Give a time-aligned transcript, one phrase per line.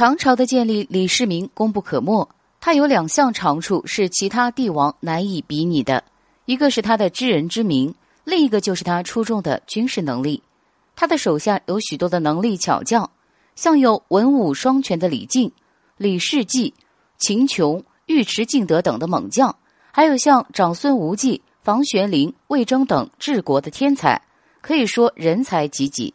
[0.00, 2.26] 唐朝的建立，李世民功不可没。
[2.58, 6.02] 他有两项长处是其他帝王难以比拟的，
[6.46, 10.42] 一个是他的知人之明，另一个就是他出众的军事能力。
[10.96, 13.10] 他的手下有许多的能力巧将，
[13.54, 15.52] 像有文武双全的李靖、
[15.98, 16.72] 李世济、
[17.18, 19.54] 秦琼、尉迟敬德等的猛将，
[19.92, 24.22] 还有像长孙无忌、房玄龄、魏征等治国的天才，
[24.62, 26.14] 可以说人才济济。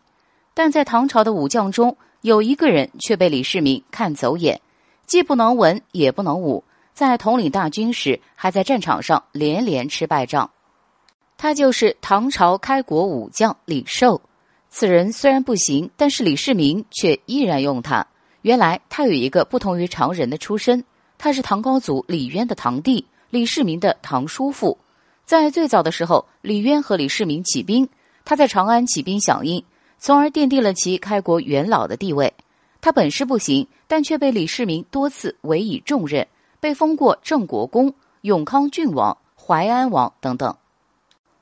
[0.56, 1.96] 但在唐朝的武将中，
[2.26, 4.60] 有一个人却被李世民看走眼，
[5.05, 10.50] 既不能文也不能武，在统领大军时还在战场上连连吃败仗。
[11.38, 14.20] 他就是唐朝开国武将李寿。
[14.72, 18.08] 此人虽然不行，但是李世民却依然用他。
[18.42, 20.84] 原来他有一个不同于常人的出身，
[21.20, 24.76] 他是唐高祖李渊的堂弟，李世民的堂叔父。
[25.26, 27.88] 在最早的时候，李渊和李世民起兵，
[28.23, 29.64] 他在长安起兵响应。
[30.05, 32.32] 从而奠定了其开国元老的地位。
[32.80, 36.28] 他本事不行，但却被李世民多次委以重任，
[36.59, 40.56] 被封过郑国公、永康郡王、淮安王等等。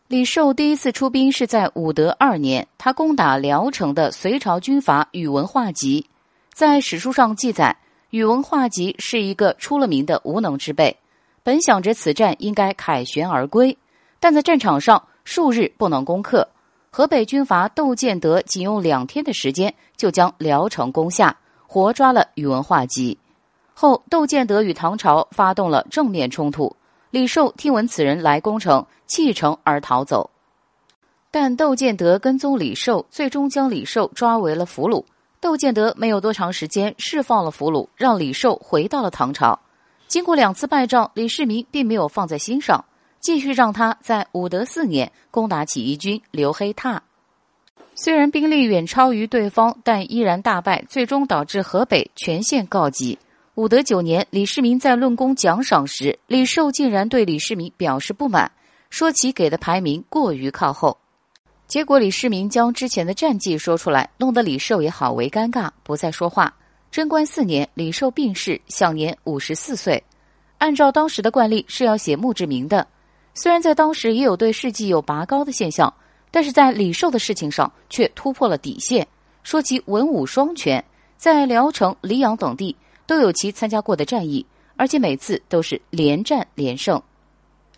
[0.08, 6.08] 李寿第一次出兵是在武德二年，他攻打聊城的隋朝军阀宇文化及。
[6.54, 7.76] 在史书上记载，
[8.12, 10.96] 宇文化及是一个出了名的无能之辈。
[11.44, 13.78] 本想着此战应该凯旋而归，
[14.22, 16.48] 但在战场上数日不能攻克。
[16.96, 21.36] 河北军阀窦建德仅用两天的时间就将聊城攻下，
[21.66, 23.18] 活抓了宇文化及。
[23.74, 26.76] 后窦建德与唐朝发动了正面冲突，
[27.10, 30.30] 李寿听闻此人来攻城，弃城而逃走。
[31.32, 35.04] 但窦建德跟踪李寿，最终将李寿抓为了俘虏。
[35.42, 39.60] 窦建德没有多长时间释放了俘虏，让李寿回到了唐朝。
[40.08, 42.86] 经过两次败仗，李世民并没有放在心上。
[43.24, 47.02] 继续让他在武德四年攻打起义军刘黑闼，
[47.96, 53.18] 虽然兵力远超于对方，但依然大败，最终导致河北全线告急。
[53.56, 58.52] 武德九年，李世民在论功奖赏时，李寿竟然对李世民表示不满，
[58.90, 60.98] 说其给的排名过于靠后。
[61.66, 66.54] 结果李世民将之前的战绩说出来，弄得李寿也好为尴尬，不再说话。
[66.92, 70.04] 贞观四年，李寿病逝，享年五十四岁。
[70.58, 72.86] 按照当时的惯例，是要写墓志铭的。
[73.34, 75.94] 虽然在当时也有对事迹有拔高的现象，
[76.30, 79.08] 但是在李寿的事情上却突破了底线，
[79.42, 80.84] 说其文武双全，
[81.18, 82.76] 在聊城、黎阳等地
[83.08, 84.46] 都有其参加过的战役，
[84.76, 87.02] 而且每次都是连战连胜。